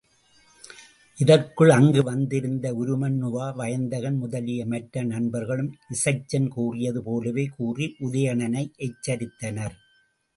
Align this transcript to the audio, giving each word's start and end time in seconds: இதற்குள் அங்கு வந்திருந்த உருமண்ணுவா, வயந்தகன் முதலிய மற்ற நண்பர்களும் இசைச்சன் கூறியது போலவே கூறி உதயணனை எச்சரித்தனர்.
இதற்குள் 1.17 1.69
அங்கு 1.69 2.01
வந்திருந்த 2.03 2.71
உருமண்ணுவா, 2.73 3.47
வயந்தகன் 3.55 4.17
முதலிய 4.17 4.65
மற்ற 4.65 5.03
நண்பர்களும் 5.03 5.69
இசைச்சன் 5.89 6.47
கூறியது 6.47 7.03
போலவே 7.03 7.45
கூறி 7.57 7.87
உதயணனை 7.99 8.65
எச்சரித்தனர். 8.87 9.77